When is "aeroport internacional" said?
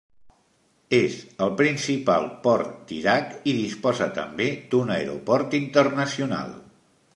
4.99-6.61